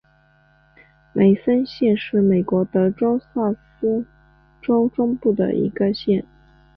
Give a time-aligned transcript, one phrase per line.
[1.13, 4.03] 梅森县是美国德克萨斯
[4.59, 6.25] 州中部的一个县。